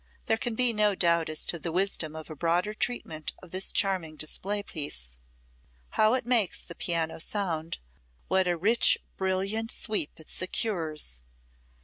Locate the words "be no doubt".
0.55-1.29